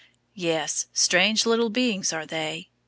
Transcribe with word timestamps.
Yes, 0.33 0.87
strange 0.93 1.45
little 1.45 1.69
beings 1.69 2.11
are 2.11 2.25
they. 2.25 2.69